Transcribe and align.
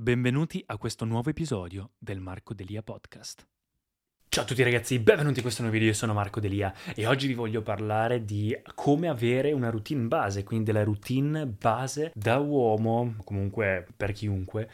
Benvenuti 0.00 0.64
a 0.64 0.78
questo 0.78 1.04
nuovo 1.04 1.28
episodio 1.28 1.90
del 1.98 2.20
Marco 2.20 2.54
Delia 2.54 2.82
Podcast. 2.82 3.46
Ciao 4.30 4.44
a 4.44 4.46
tutti 4.46 4.62
ragazzi, 4.62 4.98
benvenuti 4.98 5.36
in 5.36 5.42
questo 5.42 5.60
nuovo 5.60 5.76
video, 5.76 5.92
io 5.92 5.98
sono 5.98 6.14
Marco 6.14 6.40
Delia 6.40 6.72
e 6.94 7.06
oggi 7.06 7.26
vi 7.26 7.34
voglio 7.34 7.60
parlare 7.60 8.24
di 8.24 8.58
come 8.74 9.08
avere 9.08 9.52
una 9.52 9.68
routine 9.68 10.06
base, 10.06 10.42
quindi 10.42 10.64
della 10.64 10.84
routine 10.84 11.46
base 11.46 12.12
da 12.14 12.38
uomo, 12.38 13.16
comunque 13.24 13.86
per 13.94 14.12
chiunque, 14.12 14.70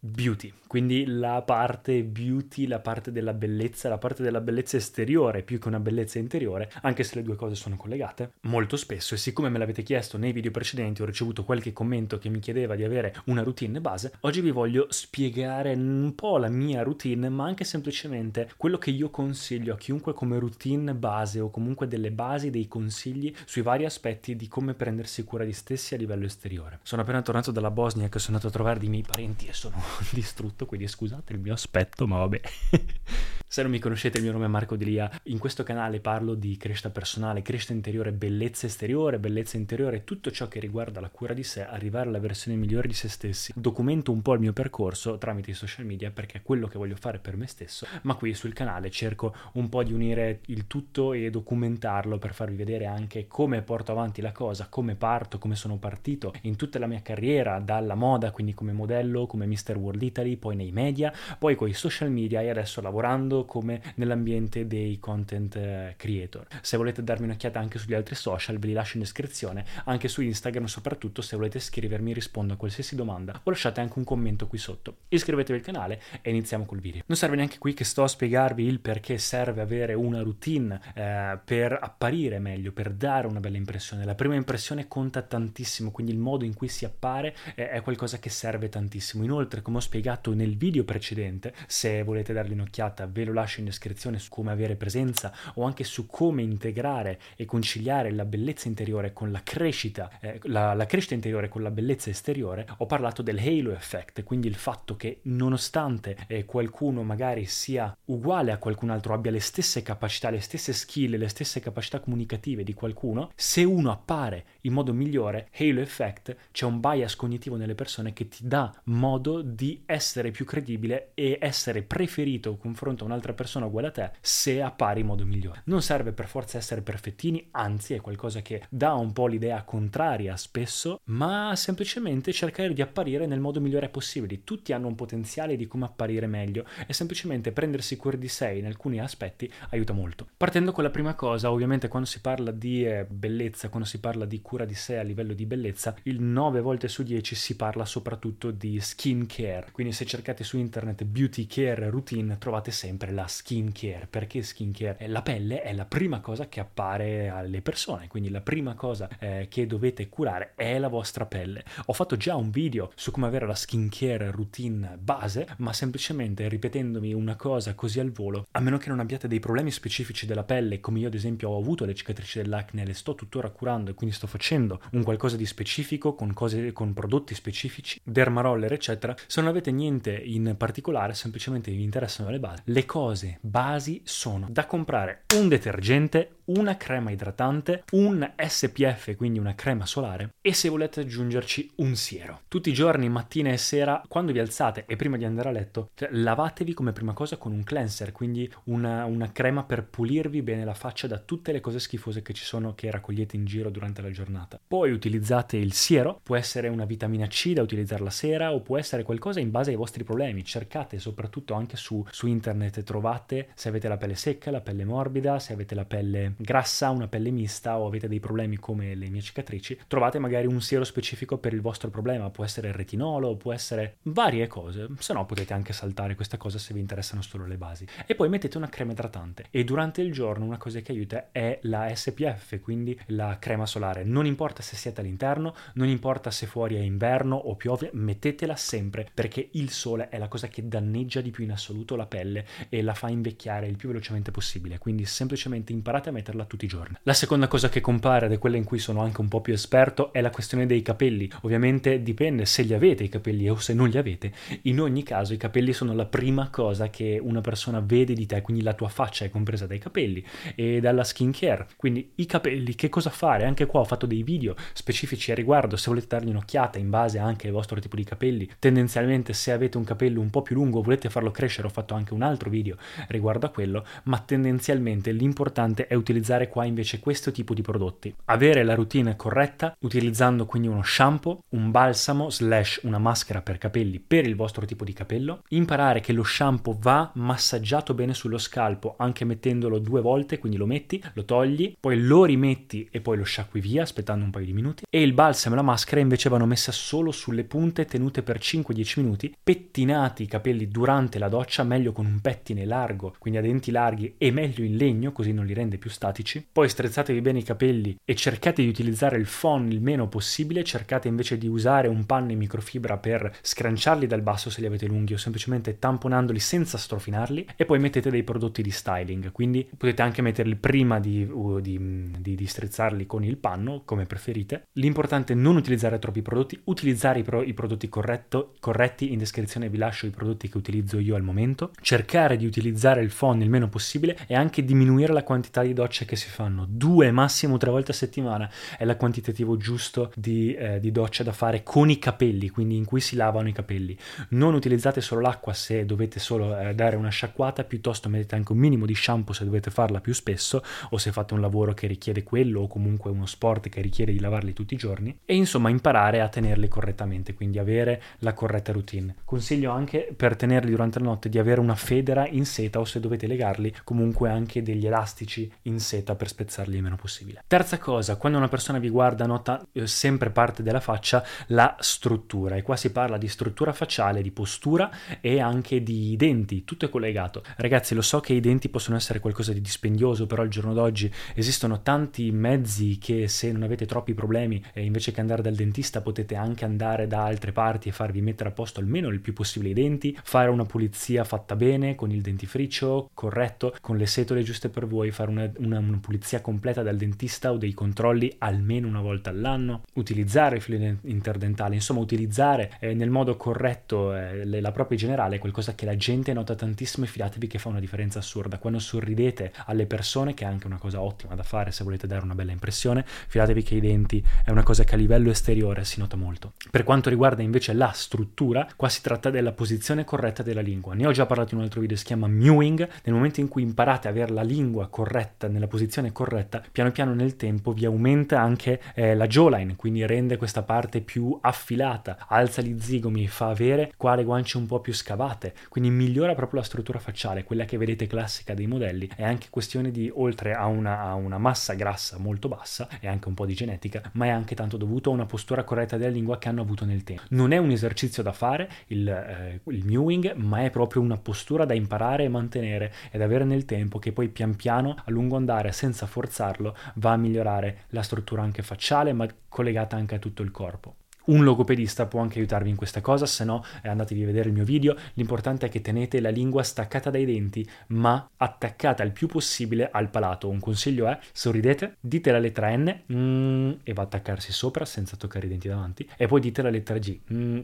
beauty, 0.00 0.52
quindi 0.68 1.06
la 1.06 1.42
parte 1.42 2.04
beauty, 2.04 2.66
la 2.66 2.78
parte 2.78 3.10
della 3.10 3.32
bellezza, 3.32 3.88
la 3.88 3.98
parte 3.98 4.22
della 4.22 4.40
bellezza 4.40 4.76
esteriore 4.76 5.42
più 5.42 5.58
che 5.58 5.66
una 5.66 5.80
bellezza 5.80 6.18
interiore, 6.18 6.70
anche 6.82 7.02
se 7.02 7.16
le 7.16 7.22
due 7.22 7.34
cose 7.34 7.56
sono 7.56 7.76
collegate 7.76 8.32
molto 8.42 8.76
spesso 8.76 9.14
e 9.14 9.18
siccome 9.18 9.48
me 9.48 9.58
l'avete 9.58 9.82
chiesto 9.82 10.16
nei 10.16 10.32
video 10.32 10.52
precedenti, 10.52 11.02
ho 11.02 11.06
ricevuto 11.06 11.44
qualche 11.44 11.72
commento 11.72 12.18
che 12.18 12.28
mi 12.28 12.38
chiedeva 12.38 12.76
di 12.76 12.84
avere 12.84 13.14
una 13.24 13.42
routine 13.42 13.80
base, 13.80 14.12
oggi 14.20 14.40
vi 14.40 14.50
voglio 14.50 14.86
spiegare 14.90 15.72
un 15.74 16.12
po' 16.14 16.38
la 16.38 16.48
mia 16.48 16.82
routine, 16.82 17.28
ma 17.28 17.44
anche 17.44 17.64
semplicemente 17.64 18.50
quello 18.56 18.78
che 18.78 18.90
io 18.90 19.10
consiglio 19.10 19.74
a 19.74 19.78
chiunque 19.78 20.12
come 20.12 20.38
routine 20.38 20.94
base 20.94 21.40
o 21.40 21.50
comunque 21.50 21.88
delle 21.88 22.12
basi, 22.12 22.50
dei 22.50 22.68
consigli 22.68 23.34
sui 23.44 23.62
vari 23.62 23.84
aspetti 23.84 24.36
di 24.36 24.46
come 24.46 24.74
prendersi 24.74 25.24
cura 25.24 25.44
di 25.44 25.52
stessi 25.52 25.94
a 25.94 25.98
livello 25.98 26.26
esteriore. 26.26 26.78
Sono 26.82 27.02
appena 27.02 27.22
tornato 27.22 27.50
dalla 27.50 27.70
Bosnia 27.70 28.08
che 28.08 28.18
sono 28.18 28.36
andato 28.36 28.52
a 28.52 28.54
trovare 28.54 28.78
dei 28.78 28.88
miei 28.88 29.04
parenti 29.06 29.46
e 29.46 29.52
sono 29.52 29.87
distrutto, 30.12 30.66
quindi 30.66 30.86
scusate 30.86 31.32
il 31.32 31.40
mio 31.40 31.52
aspetto, 31.52 32.06
ma 32.06 32.18
vabbè. 32.18 32.40
Se 33.50 33.62
non 33.62 33.70
mi 33.70 33.78
conoscete, 33.78 34.18
il 34.18 34.24
mio 34.24 34.32
nome 34.32 34.44
è 34.44 34.48
Marco 34.48 34.76
Delia. 34.76 35.10
In 35.24 35.38
questo 35.38 35.62
canale 35.62 36.00
parlo 36.00 36.34
di 36.34 36.58
crescita 36.58 36.90
personale, 36.90 37.40
crescita 37.40 37.72
interiore, 37.72 38.12
bellezza 38.12 38.66
esteriore, 38.66 39.18
bellezza 39.18 39.56
interiore, 39.56 40.04
tutto 40.04 40.30
ciò 40.30 40.48
che 40.48 40.60
riguarda 40.60 41.00
la 41.00 41.08
cura 41.08 41.32
di 41.32 41.42
sé, 41.42 41.64
arrivare 41.64 42.08
alla 42.10 42.18
versione 42.18 42.58
migliore 42.58 42.88
di 42.88 42.92
se 42.92 43.08
stessi. 43.08 43.54
Documento 43.56 44.12
un 44.12 44.20
po' 44.20 44.34
il 44.34 44.40
mio 44.40 44.52
percorso 44.52 45.16
tramite 45.16 45.52
i 45.52 45.54
social 45.54 45.86
media 45.86 46.10
perché 46.10 46.36
è 46.38 46.42
quello 46.42 46.66
che 46.66 46.76
voglio 46.76 46.96
fare 46.96 47.20
per 47.20 47.38
me 47.38 47.46
stesso, 47.46 47.86
ma 48.02 48.16
qui 48.16 48.34
sul 48.34 48.52
canale 48.52 48.90
cerco 48.90 49.34
un 49.52 49.70
po' 49.70 49.82
di 49.82 49.94
unire 49.94 50.40
il 50.48 50.66
tutto 50.66 51.14
e 51.14 51.30
documentarlo 51.30 52.18
per 52.18 52.34
farvi 52.34 52.56
vedere 52.56 52.84
anche 52.84 53.26
come 53.28 53.62
porto 53.62 53.92
avanti 53.92 54.20
la 54.20 54.32
cosa, 54.32 54.66
come 54.68 54.94
parto, 54.94 55.38
come 55.38 55.54
sono 55.54 55.78
partito 55.78 56.34
in 56.42 56.56
tutta 56.56 56.78
la 56.78 56.86
mia 56.86 57.00
carriera, 57.00 57.60
dalla 57.60 57.94
moda, 57.94 58.30
quindi 58.30 58.52
come 58.52 58.72
modello, 58.72 59.26
come 59.26 59.46
Mr. 59.46 59.77
World 59.78 60.02
Italy, 60.02 60.36
poi 60.36 60.56
nei 60.56 60.72
media, 60.72 61.12
poi 61.38 61.54
con 61.54 61.68
i 61.68 61.74
social 61.74 62.10
media 62.10 62.40
e 62.40 62.50
adesso 62.50 62.80
lavorando 62.80 63.44
come 63.44 63.80
nell'ambiente 63.96 64.66
dei 64.66 64.98
content 64.98 65.56
eh, 65.56 65.94
creator. 65.96 66.46
Se 66.60 66.76
volete 66.76 67.02
darmi 67.02 67.26
un'occhiata 67.26 67.58
anche 67.58 67.78
sugli 67.78 67.94
altri 67.94 68.14
social 68.14 68.58
ve 68.58 68.68
li 68.68 68.72
lascio 68.72 68.96
in 68.96 69.02
descrizione, 69.02 69.64
anche 69.84 70.08
su 70.08 70.22
Instagram 70.22 70.66
soprattutto 70.66 71.22
se 71.22 71.36
volete 71.36 71.58
scrivermi 71.58 72.12
rispondo 72.12 72.54
a 72.54 72.56
qualsiasi 72.56 72.94
domanda 72.94 73.40
o 73.42 73.50
lasciate 73.50 73.80
anche 73.80 73.98
un 73.98 74.04
commento 74.04 74.46
qui 74.46 74.58
sotto. 74.58 74.96
Iscrivetevi 75.08 75.58
al 75.58 75.64
canale 75.64 76.00
e 76.22 76.30
iniziamo 76.30 76.64
col 76.64 76.80
video. 76.80 77.02
Non 77.06 77.16
serve 77.16 77.36
neanche 77.36 77.58
qui 77.58 77.74
che 77.74 77.84
sto 77.84 78.02
a 78.02 78.08
spiegarvi 78.08 78.64
il 78.64 78.80
perché 78.80 79.18
serve 79.18 79.60
avere 79.60 79.94
una 79.94 80.22
routine 80.22 80.80
eh, 80.94 81.38
per 81.44 81.78
apparire 81.80 82.38
meglio, 82.38 82.72
per 82.72 82.92
dare 82.92 83.26
una 83.26 83.40
bella 83.40 83.56
impressione. 83.56 84.04
La 84.04 84.14
prima 84.14 84.34
impressione 84.34 84.88
conta 84.88 85.22
tantissimo, 85.22 85.90
quindi 85.90 86.12
il 86.12 86.18
modo 86.18 86.44
in 86.44 86.54
cui 86.54 86.68
si 86.68 86.84
appare 86.84 87.34
eh, 87.54 87.70
è 87.70 87.80
qualcosa 87.82 88.18
che 88.18 88.30
serve 88.30 88.68
tantissimo. 88.68 89.24
Inoltre, 89.24 89.62
come 89.68 89.80
ho 89.80 89.82
spiegato 89.82 90.32
nel 90.32 90.56
video 90.56 90.82
precedente, 90.82 91.52
se 91.66 92.02
volete 92.02 92.32
dargli 92.32 92.52
un'occhiata 92.52 93.06
ve 93.06 93.24
lo 93.26 93.34
lascio 93.34 93.58
in 93.58 93.66
descrizione 93.66 94.18
su 94.18 94.30
come 94.30 94.50
avere 94.50 94.76
presenza 94.76 95.30
o 95.56 95.64
anche 95.64 95.84
su 95.84 96.06
come 96.06 96.40
integrare 96.40 97.20
e 97.36 97.44
conciliare 97.44 98.10
la 98.10 98.24
bellezza 98.24 98.66
interiore 98.66 99.12
con 99.12 99.30
la 99.30 99.42
crescita, 99.42 100.10
eh, 100.22 100.40
la, 100.44 100.72
la 100.72 100.86
crescita 100.86 101.12
interiore 101.12 101.50
con 101.50 101.62
la 101.62 101.70
bellezza 101.70 102.08
esteriore, 102.08 102.66
ho 102.78 102.86
parlato 102.86 103.20
del 103.20 103.36
halo 103.36 103.72
effect, 103.72 104.22
quindi 104.22 104.48
il 104.48 104.54
fatto 104.54 104.96
che 104.96 105.18
nonostante 105.24 106.16
eh, 106.28 106.46
qualcuno 106.46 107.02
magari 107.02 107.44
sia 107.44 107.94
uguale 108.06 108.52
a 108.52 108.56
qualcun 108.56 108.88
altro, 108.88 109.12
abbia 109.12 109.30
le 109.30 109.40
stesse 109.40 109.82
capacità, 109.82 110.30
le 110.30 110.40
stesse 110.40 110.72
skill, 110.72 111.18
le 111.18 111.28
stesse 111.28 111.60
capacità 111.60 112.00
comunicative 112.00 112.64
di 112.64 112.72
qualcuno, 112.72 113.32
se 113.34 113.64
uno 113.64 113.90
appare 113.90 114.46
in 114.62 114.72
modo 114.72 114.94
migliore, 114.94 115.50
halo 115.58 115.80
effect, 115.82 116.34
c'è 116.52 116.64
un 116.64 116.80
bias 116.80 117.16
cognitivo 117.16 117.56
nelle 117.56 117.74
persone 117.74 118.14
che 118.14 118.28
ti 118.28 118.48
dà 118.48 118.74
modo 118.84 119.42
di 119.42 119.56
essere 119.84 120.30
più 120.30 120.44
credibile 120.44 121.10
e 121.14 121.38
essere 121.40 121.82
preferito 121.82 122.56
confronto 122.56 123.02
a 123.02 123.06
un 123.06 123.16
un'altra 123.18 123.32
persona 123.32 123.66
uguale 123.66 123.88
a 123.88 123.90
te 123.90 124.10
se 124.20 124.62
appari 124.62 125.00
in 125.00 125.06
modo 125.06 125.24
migliore. 125.24 125.62
Non 125.64 125.82
serve 125.82 126.12
per 126.12 126.28
forza 126.28 126.56
essere 126.56 126.82
perfettini, 126.82 127.48
anzi 127.50 127.94
è 127.94 128.00
qualcosa 128.00 128.40
che 128.40 128.62
dà 128.68 128.92
un 128.94 129.12
po' 129.12 129.26
l'idea 129.26 129.62
contraria 129.64 130.36
spesso, 130.36 131.00
ma 131.04 131.52
semplicemente 131.56 132.32
cercare 132.32 132.72
di 132.72 132.82
apparire 132.82 133.26
nel 133.26 133.40
modo 133.40 133.60
migliore 133.60 133.88
possibile. 133.88 134.44
Tutti 134.44 134.72
hanno 134.72 134.86
un 134.86 134.94
potenziale 134.94 135.56
di 135.56 135.66
come 135.66 135.86
apparire 135.86 136.26
meglio 136.26 136.64
e 136.86 136.92
semplicemente 136.92 137.52
prendersi 137.52 137.96
cura 137.96 138.16
di 138.16 138.28
sé 138.28 138.50
in 138.52 138.66
alcuni 138.66 139.00
aspetti 139.00 139.50
aiuta 139.70 139.92
molto. 139.92 140.28
Partendo 140.36 140.72
con 140.72 140.84
la 140.84 140.90
prima 140.90 141.14
cosa, 141.14 141.50
ovviamente 141.50 141.88
quando 141.88 142.08
si 142.08 142.20
parla 142.20 142.50
di 142.50 142.84
eh, 142.84 143.04
bellezza, 143.04 143.68
quando 143.68 143.88
si 143.88 143.98
parla 143.98 144.24
di 144.24 144.40
cura 144.40 144.64
di 144.64 144.74
sé 144.74 144.98
a 144.98 145.02
livello 145.02 145.32
di 145.32 145.46
bellezza, 145.46 145.96
il 146.04 146.20
9 146.20 146.60
volte 146.60 146.88
su 146.88 147.02
10 147.02 147.34
si 147.34 147.56
parla 147.56 147.84
soprattutto 147.84 148.50
di 148.50 148.80
skin 148.80 149.26
care. 149.26 149.47
Quindi 149.72 149.92
se 149.92 150.04
cercate 150.04 150.44
su 150.44 150.58
internet 150.58 151.04
beauty 151.04 151.46
care 151.46 151.90
routine 151.90 152.38
trovate 152.38 152.70
sempre 152.70 153.12
la 153.12 153.26
skin 153.26 153.72
care. 153.72 154.06
Perché 154.08 154.42
skin 154.42 154.72
care? 154.72 155.06
La 155.08 155.22
pelle 155.22 155.62
è 155.62 155.72
la 155.72 155.84
prima 155.84 156.20
cosa 156.20 156.48
che 156.48 156.60
appare 156.60 157.28
alle 157.28 157.62
persone, 157.62 158.08
quindi 158.08 158.30
la 158.30 158.40
prima 158.40 158.74
cosa 158.74 159.08
eh, 159.18 159.46
che 159.48 159.66
dovete 159.66 160.08
curare 160.08 160.52
è 160.54 160.78
la 160.78 160.88
vostra 160.88 161.26
pelle. 161.26 161.64
Ho 161.86 161.92
fatto 161.92 162.16
già 162.16 162.36
un 162.36 162.50
video 162.50 162.92
su 162.94 163.10
come 163.10 163.26
avere 163.26 163.46
la 163.46 163.54
skin 163.54 163.88
care 163.88 164.30
routine 164.30 164.96
base, 164.98 165.46
ma 165.58 165.72
semplicemente 165.72 166.48
ripetendomi 166.48 167.12
una 167.12 167.36
cosa 167.36 167.74
così 167.74 168.00
al 168.00 168.10
volo, 168.10 168.46
a 168.52 168.60
meno 168.60 168.78
che 168.78 168.88
non 168.88 169.00
abbiate 169.00 169.28
dei 169.28 169.40
problemi 169.40 169.70
specifici 169.70 170.26
della 170.26 170.44
pelle, 170.44 170.80
come 170.80 171.00
io 171.00 171.08
ad 171.08 171.14
esempio 171.14 171.50
ho 171.50 171.58
avuto 171.58 171.84
le 171.84 171.94
cicatrici 171.94 172.38
dell'acne, 172.38 172.84
le 172.84 172.94
sto 172.94 173.14
tuttora 173.14 173.50
curando 173.50 173.90
e 173.90 173.94
quindi 173.94 174.14
sto 174.14 174.26
facendo 174.26 174.80
un 174.92 175.02
qualcosa 175.02 175.36
di 175.36 175.46
specifico 175.46 176.14
con 176.14 176.32
cose 176.32 176.72
con 176.72 176.92
prodotti 176.92 177.34
specifici, 177.34 178.00
dermaroller 178.02 178.72
eccetera. 178.72 179.16
Se 179.38 179.44
non 179.44 179.52
avete 179.52 179.70
niente 179.70 180.10
in 180.10 180.56
particolare, 180.58 181.14
semplicemente 181.14 181.70
vi 181.70 181.84
interessano 181.84 182.28
le 182.28 182.40
basi, 182.40 182.62
le 182.64 182.84
cose 182.84 183.38
basi 183.40 184.00
sono 184.02 184.48
da 184.50 184.66
comprare 184.66 185.26
un 185.36 185.46
detergente, 185.46 186.38
una 186.48 186.76
crema 186.76 187.10
idratante, 187.10 187.84
un 187.92 188.28
SPF, 188.36 189.14
quindi 189.16 189.38
una 189.38 189.54
crema 189.54 189.86
solare, 189.86 190.34
e 190.40 190.52
se 190.52 190.68
volete 190.68 191.00
aggiungerci 191.00 191.72
un 191.76 191.94
siero. 191.94 192.40
Tutti 192.48 192.70
i 192.70 192.72
giorni, 192.72 193.08
mattina 193.08 193.50
e 193.50 193.58
sera, 193.58 194.02
quando 194.08 194.32
vi 194.32 194.38
alzate 194.38 194.84
e 194.86 194.96
prima 194.96 195.16
di 195.16 195.24
andare 195.24 195.50
a 195.50 195.52
letto, 195.52 195.90
cioè, 195.94 196.08
lavatevi 196.10 196.74
come 196.74 196.92
prima 196.92 197.12
cosa 197.12 197.36
con 197.36 197.52
un 197.52 197.62
cleanser, 197.62 198.12
quindi 198.12 198.50
una, 198.64 199.04
una 199.04 199.30
crema 199.30 199.62
per 199.62 199.84
pulirvi 199.84 200.42
bene 200.42 200.64
la 200.64 200.74
faccia 200.74 201.06
da 201.06 201.18
tutte 201.18 201.52
le 201.52 201.60
cose 201.60 201.78
schifose 201.78 202.22
che 202.22 202.32
ci 202.32 202.44
sono 202.44 202.74
che 202.74 202.90
raccogliete 202.90 203.36
in 203.36 203.44
giro 203.44 203.70
durante 203.70 204.02
la 204.02 204.10
giornata. 204.10 204.58
Poi 204.66 204.90
utilizzate 204.90 205.58
il 205.58 205.74
siero, 205.74 206.18
può 206.22 206.34
essere 206.34 206.68
una 206.68 206.86
vitamina 206.86 207.26
C 207.26 207.52
da 207.52 207.62
utilizzare 207.62 208.02
la 208.02 208.10
sera 208.10 208.52
o 208.52 208.62
può 208.62 208.78
essere 208.78 209.02
qualcosa 209.02 209.27
cosa 209.28 209.40
in 209.40 209.50
base 209.50 209.70
ai 209.70 209.76
vostri 209.76 210.04
problemi. 210.04 210.42
Cercate 210.42 210.98
soprattutto 210.98 211.52
anche 211.52 211.76
su, 211.76 212.02
su 212.10 212.26
internet, 212.26 212.82
trovate 212.82 213.48
se 213.54 213.68
avete 213.68 213.86
la 213.86 213.98
pelle 213.98 214.14
secca, 214.14 214.50
la 214.50 214.62
pelle 214.62 214.86
morbida, 214.86 215.38
se 215.38 215.52
avete 215.52 215.74
la 215.74 215.84
pelle 215.84 216.32
grassa, 216.38 216.88
una 216.88 217.08
pelle 217.08 217.30
mista 217.30 217.78
o 217.78 217.86
avete 217.86 218.08
dei 218.08 218.20
problemi 218.20 218.56
come 218.56 218.94
le 218.94 219.10
mie 219.10 219.20
cicatrici, 219.20 219.80
trovate 219.86 220.18
magari 220.18 220.46
un 220.46 220.62
siero 220.62 220.84
specifico 220.84 221.36
per 221.36 221.52
il 221.52 221.60
vostro 221.60 221.90
problema. 221.90 222.30
Può 222.30 222.42
essere 222.42 222.68
il 222.68 222.74
retinolo, 222.74 223.36
può 223.36 223.52
essere 223.52 223.96
varie 224.04 224.46
cose. 224.46 224.88
Se 224.98 225.12
no 225.12 225.26
potete 225.26 225.52
anche 225.52 225.74
saltare 225.74 226.14
questa 226.14 226.38
cosa 226.38 226.58
se 226.58 226.72
vi 226.72 226.80
interessano 226.80 227.20
solo 227.20 227.46
le 227.46 227.58
basi. 227.58 227.86
E 228.06 228.14
poi 228.14 228.30
mettete 228.30 228.56
una 228.56 228.70
crema 228.70 228.92
idratante. 228.92 229.44
E 229.50 229.62
durante 229.62 230.00
il 230.00 230.10
giorno 230.10 230.46
una 230.46 230.56
cosa 230.56 230.80
che 230.80 230.92
aiuta 230.92 231.28
è 231.32 231.58
la 231.62 231.94
SPF, 231.94 232.60
quindi 232.60 232.98
la 233.08 233.36
crema 233.38 233.66
solare. 233.66 234.04
Non 234.04 234.24
importa 234.24 234.62
se 234.62 234.74
siete 234.74 235.02
all'interno, 235.02 235.54
non 235.74 235.88
importa 235.88 236.30
se 236.30 236.46
fuori 236.46 236.76
è 236.76 236.80
inverno 236.80 237.36
o 237.36 237.56
piove, 237.56 237.90
mettetela 237.92 238.56
sempre 238.56 239.06
perché 239.18 239.48
il 239.54 239.70
sole 239.70 240.10
è 240.10 240.18
la 240.18 240.28
cosa 240.28 240.46
che 240.46 240.68
danneggia 240.68 241.20
di 241.20 241.32
più 241.32 241.42
in 241.42 241.50
assoluto 241.50 241.96
la 241.96 242.06
pelle 242.06 242.46
e 242.68 242.82
la 242.82 242.94
fa 242.94 243.08
invecchiare 243.08 243.66
il 243.66 243.76
più 243.76 243.88
velocemente 243.88 244.30
possibile. 244.30 244.78
Quindi 244.78 245.06
semplicemente 245.06 245.72
imparate 245.72 246.10
a 246.10 246.12
metterla 246.12 246.44
tutti 246.44 246.66
i 246.66 246.68
giorni. 246.68 246.96
La 247.02 247.14
seconda 247.14 247.48
cosa 247.48 247.68
che 247.68 247.80
compare, 247.80 248.26
ed 248.26 248.32
è 248.32 248.38
quella 248.38 248.58
in 248.58 248.62
cui 248.62 248.78
sono 248.78 249.02
anche 249.02 249.20
un 249.20 249.26
po' 249.26 249.40
più 249.40 249.52
esperto, 249.52 250.12
è 250.12 250.20
la 250.20 250.30
questione 250.30 250.66
dei 250.66 250.82
capelli. 250.82 251.28
Ovviamente 251.40 252.00
dipende 252.00 252.46
se 252.46 252.62
li 252.62 252.72
avete 252.74 253.02
i 253.02 253.08
capelli 253.08 253.50
o 253.50 253.56
se 253.56 253.74
non 253.74 253.88
li 253.88 253.98
avete. 253.98 254.32
In 254.62 254.80
ogni 254.80 255.02
caso 255.02 255.32
i 255.32 255.36
capelli 255.36 255.72
sono 255.72 255.94
la 255.94 256.06
prima 256.06 256.48
cosa 256.48 256.88
che 256.88 257.18
una 257.20 257.40
persona 257.40 257.80
vede 257.80 258.14
di 258.14 258.24
te, 258.24 258.40
quindi 258.40 258.62
la 258.62 258.74
tua 258.74 258.88
faccia 258.88 259.24
è 259.24 259.30
compresa 259.30 259.66
dai 259.66 259.80
capelli 259.80 260.24
e 260.54 260.78
dalla 260.78 261.02
skin 261.02 261.32
care. 261.32 261.66
Quindi 261.76 262.12
i 262.14 262.26
capelli, 262.26 262.76
che 262.76 262.88
cosa 262.88 263.10
fare? 263.10 263.46
Anche 263.46 263.66
qua 263.66 263.80
ho 263.80 263.84
fatto 263.84 264.06
dei 264.06 264.22
video 264.22 264.54
specifici 264.74 265.32
a 265.32 265.34
riguardo, 265.34 265.74
se 265.74 265.88
volete 265.88 266.06
dargli 266.06 266.28
un'occhiata 266.28 266.78
in 266.78 266.88
base 266.88 267.18
anche 267.18 267.48
al 267.48 267.52
vostro 267.52 267.80
tipo 267.80 267.96
di 267.96 268.04
capelli. 268.04 268.48
Tendenzialmente 268.60 268.97
se 269.32 269.52
avete 269.52 269.76
un 269.76 269.84
capello 269.84 270.20
un 270.20 270.30
po' 270.30 270.42
più 270.42 270.56
lungo, 270.56 270.82
volete 270.82 271.10
farlo 271.10 271.30
crescere, 271.30 271.66
ho 271.66 271.70
fatto 271.70 271.94
anche 271.94 272.14
un 272.14 272.22
altro 272.22 272.50
video 272.50 272.76
riguardo 273.08 273.46
a 273.46 273.50
quello, 273.50 273.84
ma 274.04 274.18
tendenzialmente 274.18 275.12
l'importante 275.12 275.86
è 275.86 275.94
utilizzare 275.94 276.48
qua 276.48 276.64
invece 276.64 277.00
questo 277.00 277.30
tipo 277.32 277.54
di 277.54 277.62
prodotti. 277.62 278.14
Avere 278.26 278.62
la 278.64 278.74
routine 278.74 279.16
corretta 279.16 279.76
utilizzando 279.80 280.46
quindi 280.46 280.68
uno 280.68 280.82
shampoo, 280.82 281.44
un 281.50 281.70
balsamo 281.70 282.30
slash 282.30 282.80
una 282.82 282.98
maschera 282.98 283.42
per 283.42 283.58
capelli 283.58 284.00
per 284.00 284.26
il 284.26 284.36
vostro 284.36 284.64
tipo 284.66 284.84
di 284.84 284.92
capello, 284.92 285.42
imparare 285.48 286.00
che 286.00 286.12
lo 286.12 286.24
shampoo 286.24 286.76
va 286.80 287.10
massaggiato 287.14 287.94
bene 287.94 288.14
sullo 288.14 288.38
scalpo 288.38 288.94
anche 288.98 289.24
mettendolo 289.24 289.78
due 289.78 290.00
volte, 290.00 290.38
quindi 290.38 290.56
lo 290.58 290.66
metti, 290.66 291.02
lo 291.14 291.24
togli, 291.24 291.76
poi 291.78 292.00
lo 292.00 292.24
rimetti 292.24 292.88
e 292.90 293.00
poi 293.00 293.16
lo 293.16 293.24
sciacqui 293.24 293.60
via 293.60 293.82
aspettando 293.82 294.24
un 294.24 294.30
paio 294.30 294.46
di 294.46 294.52
minuti 294.52 294.84
e 294.88 295.02
il 295.02 295.12
balsamo 295.12 295.54
e 295.54 295.58
la 295.58 295.64
maschera 295.64 296.00
invece 296.00 296.28
vanno 296.28 296.46
messe 296.46 296.72
solo 296.72 297.10
sulle 297.10 297.44
punte 297.44 297.84
tenute 297.84 298.22
per 298.22 298.38
5-10 298.38 298.87
minuti, 298.96 299.34
pettinati 299.42 300.24
i 300.24 300.26
capelli 300.26 300.68
durante 300.68 301.18
la 301.18 301.28
doccia, 301.28 301.62
meglio 301.62 301.92
con 301.92 302.06
un 302.06 302.20
pettine 302.20 302.64
largo, 302.64 303.14
quindi 303.18 303.38
a 303.38 303.42
denti 303.42 303.70
larghi 303.70 304.14
e 304.18 304.30
meglio 304.30 304.64
in 304.64 304.76
legno 304.76 305.12
così 305.12 305.32
non 305.32 305.46
li 305.46 305.54
rende 305.54 305.78
più 305.78 305.90
statici, 305.90 306.46
poi 306.50 306.68
strezzatevi 306.68 307.20
bene 307.20 307.40
i 307.40 307.42
capelli 307.42 307.96
e 308.04 308.14
cercate 308.14 308.62
di 308.62 308.68
utilizzare 308.68 309.16
il 309.16 309.28
phon 309.28 309.70
il 309.70 309.80
meno 309.80 310.08
possibile, 310.08 310.64
cercate 310.64 311.08
invece 311.08 311.38
di 311.38 311.46
usare 311.46 311.88
un 311.88 312.06
panno 312.06 312.32
in 312.32 312.38
microfibra 312.38 312.98
per 312.98 313.36
scranciarli 313.42 314.06
dal 314.06 314.22
basso 314.22 314.50
se 314.50 314.60
li 314.60 314.66
avete 314.66 314.86
lunghi 314.86 315.14
o 315.14 315.18
semplicemente 315.18 315.78
tamponandoli 315.78 316.38
senza 316.38 316.78
strofinarli 316.78 317.48
e 317.56 317.64
poi 317.64 317.78
mettete 317.78 318.10
dei 318.10 318.22
prodotti 318.22 318.62
di 318.62 318.70
styling, 318.70 319.32
quindi 319.32 319.68
potete 319.76 320.02
anche 320.02 320.22
metterli 320.22 320.56
prima 320.56 321.00
di, 321.00 321.28
di, 321.60 322.12
di, 322.18 322.34
di 322.34 322.46
strizzarli 322.46 323.06
con 323.06 323.24
il 323.24 323.36
panno 323.36 323.82
come 323.84 324.06
preferite. 324.06 324.68
L'importante 324.74 325.32
è 325.32 325.36
non 325.36 325.56
utilizzare 325.56 325.98
troppi 325.98 326.22
prodotti, 326.22 326.60
utilizzare 326.64 327.20
i, 327.20 327.22
pro, 327.22 327.42
i 327.42 327.52
prodotti 327.52 327.88
corretto, 327.88 328.54
corretti, 328.60 328.77
in 329.00 329.18
descrizione 329.18 329.68
vi 329.68 329.78
lascio 329.78 330.06
i 330.06 330.10
prodotti 330.10 330.48
che 330.48 330.56
utilizzo 330.56 330.98
io 330.98 331.16
al 331.16 331.22
momento, 331.22 331.72
cercare 331.80 332.36
di 332.36 332.46
utilizzare 332.46 333.02
il 333.02 333.12
phon 333.16 333.42
il 333.42 333.50
meno 333.50 333.68
possibile 333.68 334.18
e 334.26 334.34
anche 334.34 334.64
diminuire 334.64 335.12
la 335.12 335.22
quantità 335.22 335.62
di 335.62 335.72
docce 335.72 336.04
che 336.04 336.16
si 336.16 336.28
fanno, 336.28 336.66
due 336.68 337.10
massimo 337.10 337.56
tre 337.56 337.70
volte 337.70 337.90
a 337.90 337.94
settimana 337.94 338.50
è 338.76 338.84
la 338.84 338.96
quantitativo 338.96 339.56
giusto 339.56 340.12
di, 340.14 340.54
eh, 340.54 340.80
di 340.80 340.92
doccia 340.92 341.22
da 341.22 341.32
fare 341.32 341.62
con 341.62 341.90
i 341.90 341.98
capelli, 341.98 342.48
quindi 342.48 342.76
in 342.76 342.84
cui 342.84 343.00
si 343.00 343.16
lavano 343.16 343.48
i 343.48 343.52
capelli. 343.52 343.96
Non 344.30 344.54
utilizzate 344.54 345.00
solo 345.00 345.20
l'acqua 345.20 345.52
se 345.52 345.84
dovete 345.84 346.20
solo 346.20 346.58
eh, 346.58 346.74
dare 346.74 346.96
una 346.96 347.08
sciacquata, 347.08 347.64
piuttosto 347.64 348.08
mettete 348.08 348.34
anche 348.34 348.52
un 348.52 348.58
minimo 348.58 348.86
di 348.86 348.94
shampoo 348.94 349.34
se 349.34 349.44
dovete 349.44 349.70
farla 349.70 350.00
più 350.00 350.12
spesso 350.12 350.62
o 350.90 350.98
se 350.98 351.12
fate 351.12 351.34
un 351.34 351.40
lavoro 351.40 351.74
che 351.74 351.86
richiede 351.86 352.22
quello 352.22 352.62
o 352.62 352.66
comunque 352.66 353.10
uno 353.10 353.26
sport 353.26 353.68
che 353.68 353.80
richiede 353.80 354.12
di 354.12 354.20
lavarli 354.20 354.52
tutti 354.52 354.74
i 354.74 354.76
giorni. 354.76 355.18
E 355.24 355.34
insomma 355.34 355.68
imparare 355.68 356.20
a 356.20 356.28
tenerli 356.28 356.68
correttamente, 356.68 357.34
quindi 357.34 357.58
avere 357.58 358.02
la 358.20 358.32
corretta 358.32 358.67
routine. 358.72 359.16
Consiglio 359.24 359.70
anche 359.70 360.12
per 360.14 360.36
tenerli 360.36 360.70
durante 360.70 360.98
la 360.98 361.06
notte 361.06 361.28
di 361.28 361.38
avere 361.38 361.60
una 361.60 361.74
federa 361.74 362.26
in 362.26 362.44
seta 362.44 362.80
o 362.80 362.84
se 362.84 363.00
dovete 363.00 363.26
legarli 363.26 363.74
comunque 363.84 364.30
anche 364.30 364.62
degli 364.62 364.86
elastici 364.86 365.50
in 365.62 365.80
seta 365.80 366.14
per 366.14 366.28
spezzarli 366.28 366.76
il 366.76 366.82
meno 366.82 366.96
possibile. 366.96 367.42
Terza 367.46 367.78
cosa, 367.78 368.16
quando 368.16 368.38
una 368.38 368.48
persona 368.48 368.78
vi 368.78 368.88
guarda 368.88 369.26
nota 369.26 369.66
eh, 369.72 369.86
sempre 369.86 370.30
parte 370.30 370.62
della 370.62 370.80
faccia 370.80 371.24
la 371.48 371.76
struttura 371.78 372.56
e 372.56 372.62
qua 372.62 372.76
si 372.76 372.90
parla 372.92 373.18
di 373.18 373.28
struttura 373.28 373.72
facciale, 373.72 374.22
di 374.22 374.30
postura 374.30 374.90
e 375.20 375.40
anche 375.40 375.82
di 375.82 376.16
denti, 376.16 376.64
tutto 376.64 376.86
è 376.86 376.88
collegato. 376.88 377.42
Ragazzi, 377.56 377.94
lo 377.94 378.02
so 378.02 378.20
che 378.20 378.32
i 378.32 378.40
denti 378.40 378.68
possono 378.68 378.96
essere 378.96 379.20
qualcosa 379.20 379.52
di 379.52 379.60
dispendioso, 379.60 380.26
però 380.26 380.42
al 380.42 380.48
giorno 380.48 380.72
d'oggi 380.72 381.12
esistono 381.34 381.82
tanti 381.82 382.30
mezzi 382.30 382.98
che 382.98 383.28
se 383.28 383.52
non 383.52 383.62
avete 383.62 383.86
troppi 383.86 384.14
problemi 384.14 384.62
e 384.72 384.84
invece 384.84 385.12
che 385.12 385.20
andare 385.20 385.42
dal 385.42 385.54
dentista 385.54 386.00
potete 386.00 386.34
anche 386.34 386.64
andare 386.64 387.06
da 387.06 387.24
altre 387.24 387.52
parti 387.52 387.88
e 387.88 387.92
farvi 387.92 388.20
mettere 388.20 388.50
a 388.50 388.52
posto 388.58 388.80
almeno 388.80 389.06
il 389.06 389.20
più 389.20 389.34
possibile 389.34 389.70
i 389.70 389.74
denti, 389.74 390.18
fare 390.20 390.50
una 390.50 390.64
pulizia 390.64 391.22
fatta 391.22 391.54
bene 391.54 391.94
con 391.94 392.10
il 392.10 392.22
dentifricio 392.22 393.10
corretto, 393.14 393.72
con 393.80 393.96
le 393.96 394.06
setole 394.06 394.42
giuste 394.42 394.68
per 394.68 394.88
voi, 394.88 395.12
fare 395.12 395.30
una, 395.30 395.48
una, 395.58 395.78
una 395.78 395.98
pulizia 395.98 396.40
completa 396.40 396.82
dal 396.82 396.96
dentista 396.96 397.52
o 397.52 397.56
dei 397.56 397.72
controlli 397.72 398.34
almeno 398.38 398.88
una 398.88 399.00
volta 399.00 399.30
all'anno, 399.30 399.82
utilizzare 399.94 400.56
il 400.56 400.62
filo 400.62 400.96
interdentale, 401.02 401.76
insomma 401.76 402.00
utilizzare 402.00 402.72
eh, 402.80 402.94
nel 402.94 403.10
modo 403.10 403.36
corretto 403.36 404.12
eh, 404.12 404.44
la 404.44 404.72
propria 404.72 404.98
generale 404.98 405.36
è 405.36 405.38
qualcosa 405.38 405.76
che 405.76 405.84
la 405.84 405.96
gente 405.96 406.32
nota 406.32 406.56
tantissimo 406.56 407.04
e 407.04 407.08
fidatevi 407.08 407.46
che 407.46 407.60
fa 407.60 407.68
una 407.68 407.78
differenza 407.78 408.18
assurda. 408.18 408.58
Quando 408.58 408.80
sorridete 408.80 409.52
alle 409.66 409.86
persone, 409.86 410.34
che 410.34 410.42
è 410.42 410.48
anche 410.48 410.66
una 410.66 410.78
cosa 410.78 411.00
ottima 411.00 411.36
da 411.36 411.44
fare 411.44 411.70
se 411.70 411.84
volete 411.84 412.08
dare 412.08 412.24
una 412.24 412.34
bella 412.34 412.50
impressione, 412.50 413.04
fidatevi 413.06 413.62
che 413.62 413.76
i 413.76 413.80
denti 413.80 414.20
è 414.44 414.50
una 414.50 414.64
cosa 414.64 414.82
che 414.82 414.96
a 414.96 414.98
livello 414.98 415.30
esteriore 415.30 415.84
si 415.84 416.00
nota 416.00 416.16
molto. 416.16 416.54
Per 416.70 416.82
quanto 416.82 417.08
riguarda 417.08 417.42
invece 417.42 417.72
la 417.72 417.92
struttura, 417.92 418.46
qua 418.76 418.88
si 418.88 419.02
tratta 419.02 419.30
della 419.30 419.52
posizione 419.52 420.04
corretta 420.04 420.42
della 420.42 420.60
lingua. 420.60 420.94
Ne 420.94 421.06
ho 421.06 421.12
già 421.12 421.26
parlato 421.26 421.54
in 421.54 421.58
un 421.58 421.64
altro 421.64 421.80
video, 421.80 421.96
si 421.96 422.04
chiama 422.04 422.26
mewing. 422.26 422.88
Nel 423.04 423.14
momento 423.14 423.40
in 423.40 423.48
cui 423.48 423.62
imparate 423.62 424.08
a 424.08 424.10
avere 424.10 424.32
la 424.32 424.42
lingua 424.42 424.88
corretta, 424.88 425.48
nella 425.48 425.66
posizione 425.66 426.12
corretta, 426.12 426.62
piano 426.70 426.90
piano 426.90 427.14
nel 427.14 427.36
tempo 427.36 427.72
vi 427.72 427.84
aumenta 427.84 428.40
anche 428.40 428.80
eh, 428.94 429.14
la 429.14 429.26
jawline, 429.26 429.76
quindi 429.76 430.06
rende 430.06 430.36
questa 430.36 430.62
parte 430.62 431.00
più 431.00 431.38
affilata, 431.40 432.26
alza 432.28 432.62
gli 432.62 432.78
zigomi, 432.78 433.26
fa 433.26 433.48
avere 433.48 433.92
qua 433.96 434.14
le 434.14 434.24
guance 434.24 434.56
un 434.56 434.66
po' 434.66 434.80
più 434.80 434.92
scavate, 434.92 435.54
quindi 435.68 435.90
migliora 435.90 436.34
proprio 436.34 436.60
la 436.60 436.66
struttura 436.66 436.98
facciale, 436.98 437.44
quella 437.44 437.64
che 437.64 437.76
vedete 437.76 438.06
classica 438.06 438.54
dei 438.54 438.66
modelli. 438.66 439.08
È 439.14 439.24
anche 439.24 439.48
questione 439.50 439.90
di, 439.90 440.10
oltre 440.12 440.54
a 440.54 440.66
una, 440.66 441.00
a 441.00 441.14
una 441.14 441.38
massa 441.38 441.74
grassa 441.74 442.18
molto 442.18 442.48
bassa, 442.48 442.88
e 443.00 443.08
anche 443.08 443.28
un 443.28 443.34
po' 443.34 443.46
di 443.46 443.54
genetica, 443.54 444.02
ma 444.12 444.26
è 444.26 444.30
anche 444.30 444.54
tanto 444.54 444.76
dovuto 444.76 445.10
a 445.10 445.12
una 445.12 445.26
postura 445.26 445.64
corretta 445.64 445.96
della 445.96 446.10
lingua 446.10 446.38
che 446.38 446.48
hanno 446.48 446.62
avuto 446.62 446.84
nel 446.84 447.04
tempo. 447.04 447.22
Non 447.30 447.52
è 447.52 447.56
un 447.56 447.70
esercizio 447.70 448.22
da 448.22 448.32
fare, 448.38 448.70
il, 448.86 449.08
eh, 449.08 449.60
il 449.64 449.84
mewing, 449.84 450.34
ma 450.34 450.62
è 450.62 450.70
proprio 450.70 451.02
una 451.02 451.18
postura 451.18 451.64
da 451.64 451.74
imparare 451.74 452.22
e 452.22 452.28
mantenere 452.28 452.92
ed 453.10 453.20
avere 453.20 453.44
nel 453.44 453.64
tempo 453.64 453.98
che 453.98 454.12
poi 454.12 454.28
pian 454.28 454.54
piano, 454.54 454.94
a 454.94 455.10
lungo 455.10 455.34
andare, 455.34 455.72
senza 455.72 456.06
forzarlo, 456.06 456.76
va 456.94 457.12
a 457.12 457.16
migliorare 457.16 457.86
la 457.88 458.02
struttura 458.02 458.42
anche 458.42 458.62
facciale, 458.62 459.12
ma 459.12 459.26
collegata 459.48 459.96
anche 459.96 460.14
a 460.14 460.18
tutto 460.18 460.42
il 460.42 460.52
corpo. 460.52 460.94
Un 461.28 461.44
logopedista 461.44 462.06
può 462.06 462.20
anche 462.20 462.38
aiutarvi 462.38 462.70
in 462.70 462.76
questa 462.76 463.02
cosa, 463.02 463.26
se 463.26 463.44
no 463.44 463.62
eh, 463.82 463.88
andatevi 463.88 464.22
a 464.22 464.26
vedere 464.26 464.48
il 464.48 464.54
mio 464.54 464.64
video. 464.64 464.96
L'importante 465.14 465.66
è 465.66 465.68
che 465.68 465.82
tenete 465.82 466.20
la 466.20 466.30
lingua 466.30 466.62
staccata 466.62 467.10
dai 467.10 467.26
denti, 467.26 467.68
ma 467.88 468.30
attaccata 468.36 469.02
il 469.02 469.12
più 469.12 469.26
possibile 469.26 469.90
al 469.90 470.08
palato. 470.08 470.48
Un 470.48 470.58
consiglio 470.58 471.06
è 471.06 471.18
sorridete, 471.32 471.96
dite 472.00 472.30
la 472.30 472.38
lettera 472.38 472.74
N 472.74 473.02
mm, 473.12 473.72
e 473.82 473.92
va 473.92 474.02
a 474.02 474.04
attaccarsi 474.06 474.52
sopra 474.52 474.86
senza 474.86 475.16
toccare 475.16 475.44
i 475.46 475.50
denti 475.50 475.68
davanti, 475.68 476.08
e 476.16 476.26
poi 476.26 476.40
dite 476.40 476.62
la 476.62 476.70
lettera 476.70 476.98
G. 476.98 477.20
Mm, 477.30 477.60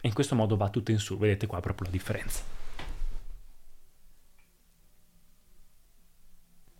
e 0.00 0.08
in 0.08 0.14
questo 0.14 0.34
modo 0.34 0.56
va 0.56 0.68
tutto 0.68 0.90
in 0.90 0.98
su, 0.98 1.18
vedete 1.18 1.46
qua 1.46 1.60
proprio 1.60 1.86
la 1.86 1.92
differenza. 1.92 2.57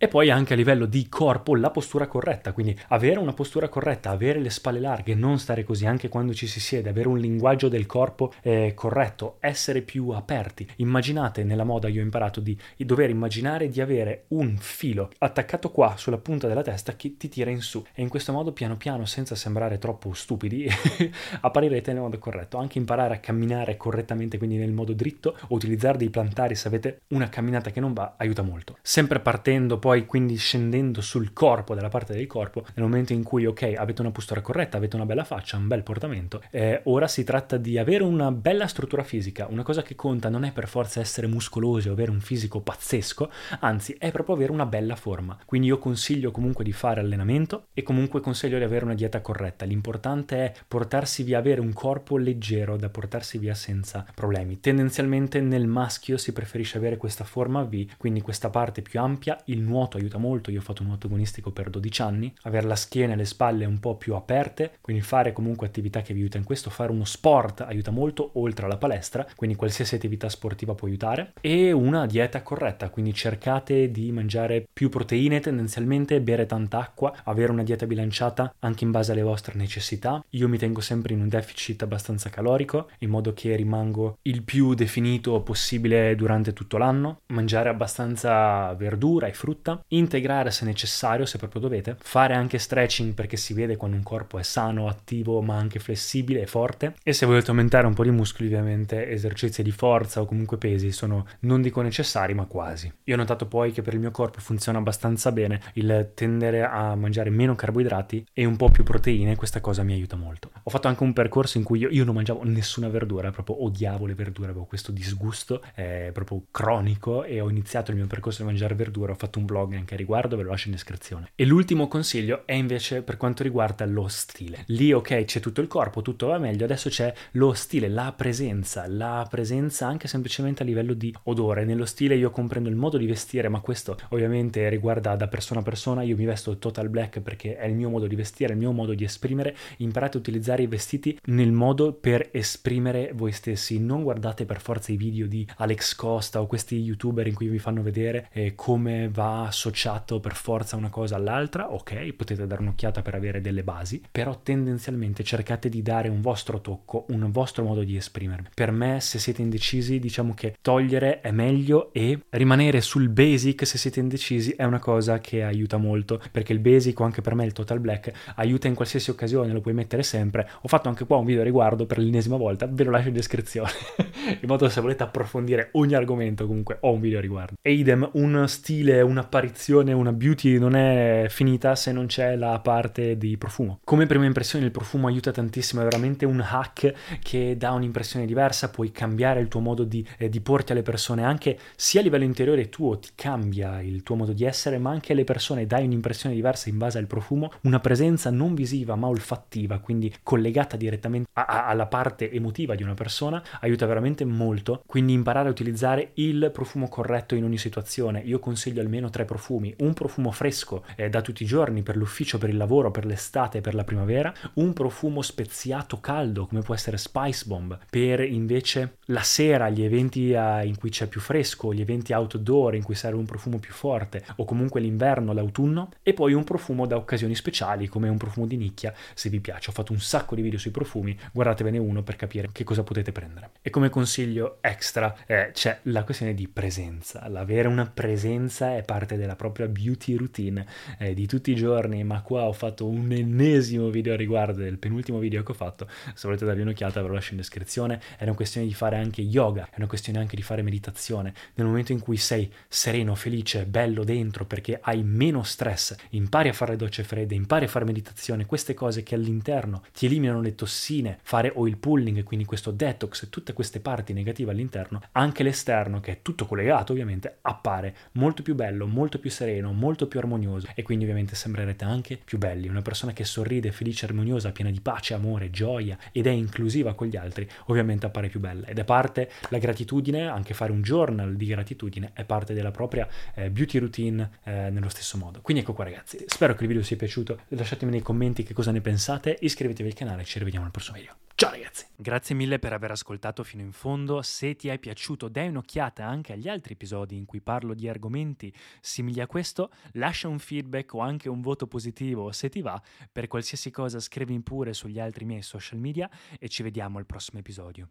E 0.01 0.07
poi 0.07 0.29
anche 0.29 0.53
a 0.53 0.55
livello 0.55 0.85
di 0.85 1.09
corpo 1.09 1.57
la 1.57 1.71
postura 1.71 2.07
corretta, 2.07 2.53
quindi 2.53 2.73
avere 2.87 3.19
una 3.19 3.33
postura 3.33 3.67
corretta, 3.67 4.11
avere 4.11 4.39
le 4.39 4.49
spalle 4.49 4.79
larghe, 4.79 5.13
non 5.13 5.39
stare 5.39 5.65
così 5.65 5.85
anche 5.85 6.07
quando 6.07 6.33
ci 6.33 6.47
si 6.47 6.61
siede, 6.61 6.87
avere 6.87 7.09
un 7.09 7.19
linguaggio 7.19 7.67
del 7.67 7.85
corpo 7.85 8.31
eh, 8.41 8.71
corretto, 8.73 9.35
essere 9.41 9.81
più 9.81 10.11
aperti. 10.11 10.65
Immaginate 10.77 11.43
nella 11.43 11.65
moda 11.65 11.89
io 11.89 11.99
ho 11.99 12.03
imparato 12.05 12.39
di, 12.39 12.57
dover 12.77 13.09
immaginare 13.09 13.67
di 13.67 13.81
avere 13.81 14.23
un 14.29 14.55
filo 14.55 15.11
attaccato 15.17 15.69
qua 15.69 15.95
sulla 15.97 16.17
punta 16.17 16.47
della 16.47 16.61
testa 16.61 16.95
che 16.95 17.17
ti 17.17 17.27
tira 17.27 17.49
in 17.49 17.59
su 17.59 17.85
e 17.93 18.01
in 18.01 18.07
questo 18.07 18.31
modo 18.31 18.53
piano 18.53 18.77
piano 18.77 19.03
senza 19.03 19.35
sembrare 19.35 19.79
troppo 19.79 20.13
stupidi 20.13 20.65
apparirete 21.41 21.91
nel 21.91 22.03
modo 22.03 22.17
corretto. 22.19 22.57
Anche 22.57 22.77
imparare 22.77 23.15
a 23.15 23.19
camminare 23.19 23.75
correttamente, 23.75 24.37
quindi 24.37 24.55
nel 24.55 24.71
modo 24.71 24.93
dritto, 24.93 25.35
o 25.49 25.55
utilizzare 25.55 25.97
dei 25.97 26.09
plantari 26.09 26.55
se 26.55 26.69
avete 26.69 27.01
una 27.09 27.27
camminata 27.27 27.69
che 27.69 27.81
non 27.81 27.91
va, 27.91 28.13
aiuta 28.15 28.43
molto. 28.43 28.77
Sempre 28.81 29.19
partendo 29.19 29.77
poi, 29.77 29.87
quindi 30.05 30.35
scendendo 30.35 31.01
sul 31.01 31.33
corpo, 31.33 31.75
della 31.75 31.89
parte 31.89 32.13
del 32.13 32.27
corpo, 32.27 32.65
nel 32.75 32.85
momento 32.85 33.13
in 33.13 33.23
cui, 33.23 33.45
ok, 33.45 33.73
avete 33.75 34.01
una 34.01 34.11
postura 34.11 34.41
corretta, 34.41 34.77
avete 34.77 34.95
una 34.95 35.05
bella 35.05 35.23
faccia, 35.23 35.57
un 35.57 35.67
bel 35.67 35.83
portamento, 35.83 36.41
eh, 36.51 36.81
ora 36.85 37.07
si 37.07 37.23
tratta 37.23 37.57
di 37.57 37.77
avere 37.77 38.03
una 38.03 38.31
bella 38.31 38.67
struttura 38.67 39.03
fisica. 39.03 39.47
Una 39.49 39.63
cosa 39.63 39.81
che 39.81 39.95
conta 39.95 40.29
non 40.29 40.43
è 40.43 40.51
per 40.51 40.67
forza 40.67 40.99
essere 40.99 41.27
muscolosi 41.27 41.89
o 41.89 41.93
avere 41.93 42.11
un 42.11 42.19
fisico 42.19 42.61
pazzesco, 42.61 43.29
anzi 43.59 43.95
è 43.97 44.11
proprio 44.11 44.35
avere 44.35 44.51
una 44.51 44.65
bella 44.65 44.95
forma. 44.95 45.37
Quindi 45.45 45.67
io 45.67 45.77
consiglio 45.79 46.31
comunque 46.31 46.63
di 46.63 46.71
fare 46.71 46.99
allenamento 46.99 47.67
e 47.73 47.83
comunque 47.83 48.21
consiglio 48.21 48.57
di 48.57 48.63
avere 48.63 48.85
una 48.85 48.93
dieta 48.93 49.21
corretta. 49.21 49.65
L'importante 49.65 50.37
è 50.37 50.53
portarsi 50.67 51.23
via, 51.23 51.37
avere 51.37 51.61
un 51.61 51.73
corpo 51.73 52.17
leggero 52.17 52.77
da 52.77 52.89
portarsi 52.89 53.37
via 53.37 53.53
senza 53.53 54.05
problemi. 54.13 54.59
Tendenzialmente 54.59 55.39
nel 55.41 55.67
maschio 55.67 56.17
si 56.17 56.33
preferisce 56.33 56.77
avere 56.77 56.97
questa 56.97 57.23
forma 57.23 57.63
V, 57.63 57.85
quindi 57.97 58.21
questa 58.21 58.49
parte 58.49 58.81
più 58.81 58.99
ampia. 58.99 59.37
Il 59.45 59.61
nuoto 59.79 59.95
aiuta 59.97 60.17
molto, 60.17 60.51
io 60.51 60.59
ho 60.59 60.63
fatto 60.63 60.83
nuoto 60.83 61.07
agonistico 61.07 61.51
per 61.51 61.69
12 61.69 62.01
anni, 62.01 62.33
avere 62.43 62.67
la 62.67 62.75
schiena 62.75 63.13
e 63.13 63.15
le 63.15 63.25
spalle 63.25 63.63
un 63.63 63.79
po' 63.79 63.95
più 63.95 64.13
aperte, 64.13 64.73
quindi 64.81 65.01
fare 65.01 65.31
comunque 65.31 65.67
attività 65.67 66.01
che 66.01 66.13
vi 66.13 66.19
aiuta 66.19 66.37
in 66.37 66.43
questo, 66.43 66.69
fare 66.69 66.91
uno 66.91 67.05
sport 67.05 67.61
aiuta 67.61 67.91
molto 67.91 68.31
oltre 68.33 68.65
alla 68.65 68.77
palestra, 68.77 69.25
quindi 69.35 69.55
qualsiasi 69.55 69.95
attività 69.95 70.27
sportiva 70.27 70.75
può 70.75 70.87
aiutare. 70.87 71.33
E 71.39 71.71
una 71.71 72.05
dieta 72.05 72.41
corretta, 72.41 72.89
quindi 72.89 73.13
cercate 73.13 73.89
di 73.89 74.11
mangiare 74.11 74.67
più 74.71 74.89
proteine 74.89 75.39
tendenzialmente, 75.39 76.19
bere 76.19 76.45
tanta 76.45 76.79
acqua, 76.79 77.13
avere 77.23 77.51
una 77.51 77.63
dieta 77.63 77.85
bilanciata 77.85 78.53
anche 78.59 78.83
in 78.83 78.91
base 78.91 79.13
alle 79.13 79.21
vostre 79.21 79.55
necessità. 79.55 80.21
Io 80.31 80.49
mi 80.49 80.57
tengo 80.57 80.81
sempre 80.81 81.13
in 81.13 81.21
un 81.21 81.29
deficit 81.29 81.81
abbastanza 81.83 82.29
calorico, 82.29 82.89
in 82.99 83.09
modo 83.09 83.33
che 83.33 83.55
rimango 83.55 84.17
il 84.23 84.43
più 84.43 84.73
definito 84.73 85.39
possibile 85.41 86.15
durante 86.15 86.51
tutto 86.51 86.77
l'anno, 86.77 87.21
mangiare 87.27 87.69
abbastanza 87.69 88.73
verdura 88.73 89.27
e 89.27 89.33
frutta, 89.33 89.68
integrare 89.89 90.51
se 90.51 90.65
necessario, 90.65 91.25
se 91.25 91.37
proprio 91.37 91.61
dovete, 91.61 91.95
fare 91.99 92.33
anche 92.33 92.57
stretching 92.57 93.13
perché 93.13 93.37
si 93.37 93.53
vede 93.53 93.77
quando 93.77 93.97
un 93.97 94.03
corpo 94.03 94.37
è 94.37 94.43
sano, 94.43 94.87
attivo, 94.87 95.41
ma 95.41 95.55
anche 95.55 95.79
flessibile 95.79 96.41
e 96.41 96.47
forte 96.47 96.95
e 97.03 97.13
se 97.13 97.25
volete 97.25 97.49
aumentare 97.49 97.87
un 97.87 97.93
po' 97.93 98.03
di 98.03 98.11
muscoli 98.11 98.47
ovviamente 98.47 99.09
esercizi 99.09 99.63
di 99.63 99.71
forza 99.71 100.21
o 100.21 100.25
comunque 100.25 100.57
pesi 100.57 100.91
sono 100.91 101.25
non 101.41 101.61
dico 101.61 101.81
necessari 101.81 102.33
ma 102.33 102.45
quasi. 102.45 102.91
Io 103.05 103.13
ho 103.13 103.17
notato 103.17 103.45
poi 103.45 103.71
che 103.71 103.81
per 103.81 103.93
il 103.93 103.99
mio 103.99 104.11
corpo 104.11 104.39
funziona 104.39 104.77
abbastanza 104.77 105.31
bene 105.31 105.61
il 105.73 106.11
tendere 106.13 106.63
a 106.63 106.95
mangiare 106.95 107.29
meno 107.29 107.55
carboidrati 107.55 108.25
e 108.33 108.45
un 108.45 108.55
po' 108.55 108.69
più 108.69 108.83
proteine, 108.83 109.35
questa 109.35 109.61
cosa 109.61 109.83
mi 109.83 109.93
aiuta 109.93 110.15
molto. 110.15 110.51
Ho 110.63 110.69
fatto 110.69 110.87
anche 110.87 111.03
un 111.03 111.13
percorso 111.13 111.57
in 111.57 111.63
cui 111.63 111.79
io, 111.79 111.89
io 111.89 112.05
non 112.05 112.15
mangiavo 112.15 112.43
nessuna 112.43 112.89
verdura, 112.89 113.31
proprio 113.31 113.63
odiavo 113.63 114.05
le 114.05 114.13
verdure, 114.13 114.49
avevo 114.49 114.65
questo 114.65 114.91
disgusto 114.91 115.61
eh, 115.75 116.11
proprio 116.13 116.43
cronico 116.51 117.23
e 117.23 117.39
ho 117.41 117.49
iniziato 117.49 117.91
il 117.91 117.97
mio 117.97 118.07
percorso 118.07 118.41
di 118.41 118.47
mangiare 118.47 118.75
verdura, 118.75 119.11
ho 119.11 119.15
fatto 119.15 119.39
un 119.39 119.45
blog 119.45 119.58
anche 119.63 119.93
a 119.93 119.97
riguardo, 119.97 120.35
ve 120.35 120.43
lo 120.43 120.49
lascio 120.49 120.67
in 120.67 120.73
descrizione. 120.73 121.31
E 121.35 121.45
l'ultimo 121.45 121.87
consiglio 121.87 122.43
è 122.45 122.53
invece 122.53 123.01
per 123.01 123.17
quanto 123.17 123.43
riguarda 123.43 123.85
lo 123.85 124.07
stile. 124.07 124.63
Lì 124.67 124.91
ok 124.91 125.23
c'è 125.25 125.39
tutto 125.39 125.61
il 125.61 125.67
corpo, 125.67 126.01
tutto 126.01 126.27
va 126.27 126.37
meglio, 126.37 126.65
adesso 126.65 126.89
c'è 126.89 127.13
lo 127.31 127.53
stile, 127.53 127.87
la 127.89 128.13
presenza, 128.15 128.87
la 128.87 129.25
presenza 129.29 129.87
anche 129.87 130.07
semplicemente 130.07 130.63
a 130.63 130.65
livello 130.65 130.93
di 130.93 131.13
odore. 131.23 131.65
Nello 131.65 131.85
stile 131.85 132.15
io 132.15 132.31
comprendo 132.31 132.69
il 132.69 132.75
modo 132.75 132.97
di 132.97 133.05
vestire, 133.05 133.49
ma 133.49 133.59
questo 133.59 133.97
ovviamente 134.09 134.69
riguarda 134.69 135.15
da 135.15 135.27
persona 135.27 135.59
a 135.59 135.63
persona, 135.63 136.03
io 136.03 136.15
mi 136.15 136.25
vesto 136.25 136.57
total 136.57 136.89
black 136.89 137.19
perché 137.19 137.57
è 137.57 137.65
il 137.65 137.75
mio 137.75 137.89
modo 137.89 138.07
di 138.07 138.15
vestire, 138.15 138.53
il 138.53 138.59
mio 138.59 138.71
modo 138.71 138.93
di 138.93 139.03
esprimere, 139.03 139.55
imparate 139.77 140.17
a 140.17 140.19
utilizzare 140.19 140.63
i 140.63 140.67
vestiti 140.67 141.19
nel 141.25 141.51
modo 141.51 141.93
per 141.93 142.29
esprimere 142.31 143.11
voi 143.13 143.31
stessi, 143.31 143.79
non 143.79 144.03
guardate 144.03 144.45
per 144.45 144.61
forza 144.61 144.91
i 144.91 144.97
video 144.97 145.27
di 145.27 145.47
Alex 145.57 145.95
Costa 145.95 146.41
o 146.41 146.47
questi 146.47 146.79
youtuber 146.79 147.27
in 147.27 147.33
cui 147.33 147.47
vi 147.47 147.59
fanno 147.59 147.81
vedere 147.81 148.29
eh, 148.31 148.55
come 148.55 149.09
va 149.09 149.48
associato 149.49 150.19
per 150.19 150.33
forza 150.33 150.75
una 150.75 150.89
cosa 150.89 151.15
all'altra, 151.15 151.71
ok, 151.73 152.13
potete 152.13 152.47
dare 152.47 152.61
un'occhiata 152.61 153.01
per 153.01 153.15
avere 153.15 153.41
delle 153.41 153.63
basi, 153.63 154.01
però 154.09 154.39
tendenzialmente 154.41 155.23
cercate 155.23 155.67
di 155.67 155.81
dare 155.81 156.07
un 156.07 156.21
vostro 156.21 156.61
tocco, 156.61 157.05
un 157.09 157.29
vostro 157.31 157.63
modo 157.63 157.83
di 157.83 157.95
esprimervi. 157.95 158.49
Per 158.53 158.71
me 158.71 158.99
se 159.01 159.19
siete 159.19 159.41
indecisi 159.41 159.99
diciamo 159.99 160.33
che 160.33 160.55
togliere 160.61 161.21
è 161.21 161.31
meglio 161.31 161.91
e 161.93 162.19
rimanere 162.29 162.81
sul 162.81 163.09
basic 163.09 163.65
se 163.65 163.77
siete 163.77 163.99
indecisi 163.99 164.51
è 164.51 164.63
una 164.63 164.79
cosa 164.79 165.19
che 165.19 165.43
aiuta 165.43 165.77
molto 165.77 166.21
perché 166.31 166.53
il 166.53 166.59
basic 166.59 166.99
o 166.99 167.03
anche 167.03 167.21
per 167.21 167.35
me 167.35 167.45
il 167.45 167.53
total 167.53 167.79
black 167.79 168.11
aiuta 168.35 168.67
in 168.67 168.75
qualsiasi 168.75 169.09
occasione, 169.09 169.51
lo 169.51 169.61
puoi 169.61 169.73
mettere 169.73 170.03
sempre. 170.03 170.49
Ho 170.61 170.67
fatto 170.67 170.89
anche 170.89 171.05
qua 171.05 171.17
un 171.17 171.25
video 171.25 171.41
a 171.41 171.45
riguardo 171.45 171.85
per 171.85 171.97
l'ennesima 171.97 172.37
volta, 172.37 172.67
ve 172.67 172.83
lo 172.83 172.91
lascio 172.91 173.09
in 173.09 173.13
descrizione 173.13 173.71
in 174.41 174.47
modo 174.47 174.69
se 174.69 174.81
volete 174.81 175.03
approfondire 175.03 175.69
ogni 175.73 175.95
argomento 175.95 176.45
comunque 176.45 176.77
ho 176.81 176.91
un 176.91 176.99
video 176.99 177.17
a 177.17 177.21
riguardo. 177.21 177.55
E 177.61 177.73
idem, 177.73 178.09
un 178.13 178.45
stile, 178.47 179.01
un'apparizione, 179.39 179.93
una 179.93 180.11
beauty 180.11 180.57
non 180.57 180.75
è 180.75 181.27
finita 181.29 181.75
se 181.75 181.91
non 181.91 182.07
c'è 182.07 182.35
la 182.35 182.59
parte 182.59 183.17
di 183.17 183.37
profumo. 183.37 183.79
Come 183.83 184.05
prima 184.05 184.25
impressione 184.25 184.65
il 184.65 184.71
profumo 184.71 185.07
aiuta 185.07 185.31
tantissimo, 185.31 185.81
è 185.81 185.85
veramente 185.85 186.25
un 186.25 186.41
hack 186.45 187.19
che 187.21 187.55
dà 187.57 187.71
un'impressione 187.71 188.25
diversa, 188.25 188.69
puoi 188.69 188.91
cambiare 188.91 189.39
il 189.39 189.47
tuo 189.47 189.61
modo 189.61 189.83
di, 189.85 190.05
eh, 190.17 190.29
di 190.29 190.41
porti 190.41 190.73
alle 190.73 190.81
persone 190.81 191.23
anche 191.23 191.57
sia 191.75 192.01
a 192.01 192.03
livello 192.03 192.25
interiore 192.25 192.69
tuo, 192.69 192.99
ti 192.99 193.09
cambia 193.15 193.81
il 193.81 194.03
tuo 194.03 194.15
modo 194.15 194.33
di 194.33 194.43
essere, 194.43 194.77
ma 194.77 194.91
anche 194.91 195.13
alle 195.13 195.23
persone 195.23 195.65
dai 195.65 195.85
un'impressione 195.85 196.35
diversa 196.35 196.69
in 196.69 196.77
base 196.77 196.97
al 196.97 197.07
profumo, 197.07 197.51
una 197.61 197.79
presenza 197.79 198.29
non 198.29 198.53
visiva 198.53 198.95
ma 198.95 199.07
olfattiva, 199.07 199.79
quindi 199.79 200.13
collegata 200.21 200.75
direttamente 200.75 201.29
a, 201.33 201.45
a, 201.45 201.67
alla 201.67 201.85
parte 201.85 202.29
emotiva 202.31 202.75
di 202.75 202.83
una 202.83 202.93
persona, 202.93 203.41
aiuta 203.61 203.85
veramente 203.85 204.25
molto. 204.25 204.81
Quindi 204.85 205.13
imparare 205.13 205.47
a 205.47 205.51
utilizzare 205.51 206.11
il 206.15 206.49
profumo 206.51 206.89
corretto 206.89 207.35
in 207.35 207.43
ogni 207.43 207.57
situazione. 207.57 208.21
Io 208.25 208.39
consiglio 208.39 208.81
almeno 208.81 209.09
tre 209.09 209.25
profumi: 209.29 209.73
un 209.79 209.93
profumo 209.93 210.31
fresco 210.31 210.83
eh, 210.95 211.07
da 211.07 211.21
tutti 211.21 211.43
i 211.43 211.45
giorni 211.45 211.83
per 211.83 211.95
l'ufficio, 211.95 212.39
per 212.39 212.49
il 212.49 212.57
lavoro, 212.57 212.89
per 212.89 213.05
l'estate, 213.05 213.61
per 213.61 213.75
la 213.75 213.83
primavera, 213.83 214.33
un 214.55 214.73
profumo 214.73 215.21
speziato 215.21 215.99
caldo 215.99 216.47
come 216.47 216.61
può 216.61 216.73
essere 216.73 216.97
Spice 216.97 217.43
Bomb 217.45 217.77
per 217.87 218.21
invece 218.21 218.97
la 219.05 219.21
sera, 219.21 219.69
gli 219.69 219.83
eventi 219.83 220.31
uh, 220.31 220.65
in 220.65 220.77
cui 220.77 220.89
c'è 220.89 221.05
più 221.07 221.21
fresco, 221.21 221.73
gli 221.73 221.81
eventi 221.81 222.11
outdoor 222.11 222.73
in 222.73 222.83
cui 222.83 222.95
serve 222.95 223.19
un 223.19 223.25
profumo 223.25 223.59
più 223.59 223.71
forte 223.71 224.25
o 224.37 224.45
comunque 224.45 224.81
l'inverno, 224.81 225.33
l'autunno 225.33 225.91
e 226.01 226.13
poi 226.13 226.33
un 226.33 226.43
profumo 226.43 226.87
da 226.87 226.95
occasioni 226.95 227.35
speciali 227.35 227.87
come 227.87 228.09
un 228.09 228.17
profumo 228.17 228.47
di 228.47 228.57
nicchia 228.57 228.93
se 229.13 229.29
vi 229.29 229.39
piace. 229.39 229.69
Ho 229.69 229.73
fatto 229.73 229.93
un 229.93 229.99
sacco 229.99 230.33
di 230.33 230.41
video 230.41 230.57
sui 230.57 230.71
profumi, 230.71 231.15
guardatevene 231.31 231.77
uno 231.77 232.01
per 232.01 232.15
capire 232.15 232.49
che 232.51 232.63
cosa 232.63 232.81
potete 232.81 233.11
prendere. 233.11 233.51
E 233.61 233.69
come 233.69 233.89
consiglio 233.89 234.57
extra 234.61 235.15
eh, 235.27 235.51
c'è 235.53 235.79
la 235.83 236.03
questione 236.03 236.33
di 236.33 236.47
presenza. 236.47 237.27
L'avere 237.27 237.67
una 237.67 237.85
presenza 237.85 238.75
è 238.75 238.83
parte 238.83 239.08
della 239.17 239.35
propria 239.35 239.67
beauty 239.67 240.15
routine 240.15 240.65
eh, 240.97 241.13
di 241.13 241.27
tutti 241.27 241.51
i 241.51 241.55
giorni, 241.55 242.03
ma 242.03 242.21
qua 242.21 242.43
ho 242.43 242.53
fatto 242.53 242.87
un 242.87 243.11
ennesimo 243.11 243.89
video 243.89 244.13
a 244.13 244.17
riguardo 244.17 244.61
del 244.61 244.77
penultimo 244.77 245.19
video 245.19 245.43
che 245.43 245.51
ho 245.51 245.55
fatto. 245.55 245.87
Se 246.13 246.27
volete 246.27 246.45
dargli 246.45 246.61
un'occhiata 246.61 247.01
ve 247.01 247.07
lo 247.07 247.13
lascio 247.13 247.31
in 247.31 247.37
descrizione. 247.37 248.01
È 248.17 248.23
una 248.23 248.33
questione 248.33 248.67
di 248.67 248.73
fare 248.73 248.97
anche 248.97 249.21
yoga, 249.21 249.67
è 249.69 249.75
una 249.77 249.87
questione 249.87 250.19
anche 250.19 250.35
di 250.35 250.41
fare 250.41 250.61
meditazione. 250.61 251.33
Nel 251.55 251.67
momento 251.67 251.91
in 251.91 251.99
cui 251.99 252.17
sei 252.17 252.51
sereno, 252.67 253.15
felice, 253.15 253.65
bello 253.65 254.03
dentro 254.03 254.45
perché 254.45 254.79
hai 254.81 255.03
meno 255.03 255.43
stress, 255.43 255.95
impari 256.11 256.49
a 256.49 256.53
fare 256.53 256.75
docce 256.75 257.03
fredde, 257.03 257.35
impari 257.35 257.65
a 257.65 257.67
fare 257.67 257.85
meditazione, 257.85 258.45
queste 258.45 258.73
cose 258.73 259.03
che 259.03 259.15
all'interno 259.15 259.83
ti 259.93 260.05
eliminano 260.05 260.41
le 260.41 260.55
tossine, 260.55 261.19
fare 261.21 261.51
oil 261.55 261.77
pulling, 261.77 262.23
quindi 262.23 262.45
questo 262.45 262.71
detox, 262.71 263.29
tutte 263.29 263.53
queste 263.53 263.79
parti 263.79 264.13
negative 264.13 264.51
all'interno, 264.51 265.01
anche 265.13 265.43
l'esterno 265.43 265.99
che 265.99 266.11
è 266.11 266.19
tutto 266.21 266.45
collegato 266.45 266.91
ovviamente 266.91 267.37
appare 267.41 267.95
molto 268.13 268.41
più 268.41 268.55
bello, 268.55 268.85
molto 268.85 268.98
più 269.07 269.29
sereno, 269.29 269.71
molto 269.71 270.07
più 270.07 270.19
armonioso 270.19 270.67
e 270.75 270.83
quindi 270.83 271.05
ovviamente 271.05 271.35
sembrerete 271.35 271.85
anche 271.85 272.19
più 272.23 272.37
belli. 272.37 272.67
Una 272.67 272.81
persona 272.81 273.13
che 273.13 273.23
sorride, 273.23 273.71
felice, 273.71 274.05
armoniosa, 274.05 274.51
piena 274.51 274.71
di 274.71 274.81
pace, 274.81 275.13
amore, 275.13 275.49
gioia 275.49 275.97
ed 276.11 276.27
è 276.27 276.31
inclusiva 276.31 276.93
con 276.93 277.07
gli 277.07 277.15
altri, 277.15 277.47
ovviamente 277.67 278.05
appare 278.05 278.27
più 278.27 278.39
bella. 278.39 278.67
Ed 278.67 278.77
è 278.77 278.83
parte 278.83 279.31
la 279.49 279.57
gratitudine, 279.57 280.27
anche 280.27 280.53
fare 280.53 280.71
un 280.71 280.81
journal 280.81 281.35
di 281.35 281.45
gratitudine 281.45 282.11
è 282.13 282.25
parte 282.25 282.53
della 282.53 282.71
propria 282.71 283.07
eh, 283.35 283.49
beauty 283.49 283.77
routine 283.77 284.29
eh, 284.43 284.69
nello 284.69 284.89
stesso 284.89 285.17
modo. 285.17 285.39
Quindi 285.41 285.63
ecco 285.63 285.73
qua 285.73 285.85
ragazzi, 285.85 286.23
spero 286.27 286.53
che 286.53 286.63
il 286.63 286.67
video 286.67 286.83
sia 286.83 286.97
piaciuto, 286.97 287.39
lasciatemi 287.49 287.91
nei 287.91 288.01
commenti 288.01 288.43
che 288.43 288.53
cosa 288.53 288.71
ne 288.71 288.81
pensate, 288.81 289.37
iscrivetevi 289.39 289.89
al 289.89 289.95
canale 289.95 290.23
ci 290.25 290.39
rivediamo 290.39 290.65
al 290.65 290.71
prossimo 290.71 290.97
video. 290.97 291.15
Ciao 291.39 291.51
ragazzi! 291.51 291.85
Grazie 291.95 292.35
mille 292.35 292.59
per 292.59 292.73
aver 292.73 292.91
ascoltato 292.91 293.45
fino 293.45 293.61
in 293.61 293.71
fondo 293.71 294.21
se 294.21 294.57
ti 294.57 294.67
è 294.67 294.77
piaciuto, 294.77 295.29
dai 295.29 295.47
un'occhiata 295.47 296.05
anche 296.05 296.33
agli 296.33 296.49
altri 296.49 296.73
episodi 296.73 297.15
in 297.15 297.23
cui 297.23 297.39
parlo 297.39 297.73
di 297.73 297.87
argomenti 297.87 298.53
simili 298.89 299.21
a 299.21 299.27
questo, 299.27 299.71
lascia 299.93 300.27
un 300.27 300.39
feedback 300.39 300.93
o 300.93 300.99
anche 300.99 301.29
un 301.29 301.41
voto 301.41 301.67
positivo 301.67 302.31
se 302.31 302.49
ti 302.49 302.61
va, 302.61 302.81
per 303.11 303.27
qualsiasi 303.27 303.69
cosa 303.71 303.99
scrivi 303.99 304.39
pure 304.41 304.73
sugli 304.73 304.99
altri 304.99 305.25
miei 305.25 305.41
social 305.41 305.79
media 305.79 306.09
e 306.39 306.49
ci 306.49 306.63
vediamo 306.63 306.97
al 306.97 307.05
prossimo 307.05 307.39
episodio. 307.39 307.89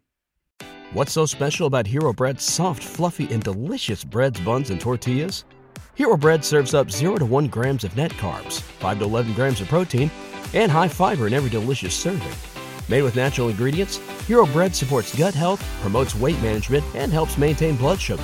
What's 0.91 1.11
so 1.11 1.25
special 1.25 1.67
about 1.67 1.87
Hero 1.87 2.13
Bread's 2.13 2.43
soft, 2.43 2.83
fluffy, 2.83 3.31
and 3.31 3.43
delicious 3.43 4.03
breads, 4.03 4.39
buns, 4.39 4.71
and 4.71 4.79
tortillas? 4.79 5.45
Hero 5.93 6.17
Bread 6.17 6.43
serves 6.43 6.73
up 6.73 6.89
0 6.89 7.17
to 7.17 7.25
1 7.25 7.47
grams 7.47 7.83
of 7.83 7.95
net 7.95 8.11
carbs, 8.13 8.61
5 8.79 8.99
to 8.99 9.05
11 9.05 9.33
grams 9.33 9.61
of 9.61 9.67
protein, 9.67 10.09
and 10.53 10.71
high 10.71 10.87
fiber 10.87 11.27
in 11.27 11.33
every 11.33 11.49
delicious 11.49 11.93
serving. 11.93 12.33
Made 12.89 13.03
with 13.03 13.15
natural 13.15 13.49
ingredients, 13.49 13.97
Hero 14.25 14.47
Bread 14.47 14.75
supports 14.75 15.15
gut 15.15 15.35
health, 15.35 15.61
promotes 15.81 16.15
weight 16.15 16.41
management, 16.41 16.83
and 16.95 17.11
helps 17.11 17.37
maintain 17.37 17.75
blood 17.75 17.99
sugar. 17.99 18.23